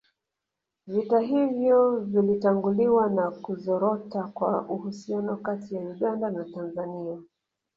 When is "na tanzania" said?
6.31-7.17